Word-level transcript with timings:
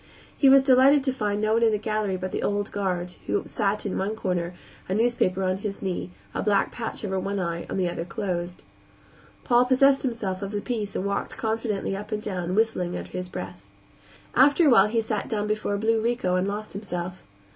He 0.35 0.49
was 0.49 0.63
delighted 0.63 1.03
to 1.03 1.13
find 1.13 1.39
no 1.39 1.53
one 1.53 1.61
in 1.61 1.71
the 1.71 1.77
gallery 1.77 2.17
but 2.17 2.31
the 2.31 2.41
old 2.41 2.71
guard, 2.71 3.13
who 3.27 3.43
sat 3.45 3.85
in 3.85 3.95
one 3.99 4.15
corner, 4.15 4.55
a 4.89 4.95
newspaper 4.95 5.43
on 5.43 5.57
his 5.57 5.79
knee, 5.79 6.09
a 6.33 6.41
black 6.41 6.71
patch 6.71 7.05
over 7.05 7.19
one 7.19 7.39
eye 7.39 7.67
and 7.69 7.79
the 7.79 7.87
other 7.87 8.03
closed. 8.03 8.63
Paul 9.43 9.65
possessed 9.65 10.01
himself 10.01 10.41
of 10.41 10.53
the 10.53 10.59
peace 10.59 10.95
and 10.95 11.05
walked 11.05 11.37
confidently 11.37 11.95
up 11.95 12.11
and 12.11 12.19
down, 12.19 12.55
whistling 12.55 12.97
under 12.97 13.11
his 13.11 13.29
breath. 13.29 13.63
After 14.33 14.65
a 14.65 14.71
while 14.71 14.87
he 14.87 15.01
sat 15.01 15.29
down 15.29 15.45
before 15.45 15.75
a 15.75 15.77
blue 15.77 16.01
Rico 16.01 16.35
and 16.35 16.47
lost 16.47 16.73
himself. 16.73 17.23